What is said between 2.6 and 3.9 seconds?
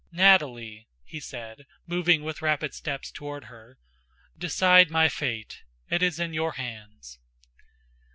steps toward her,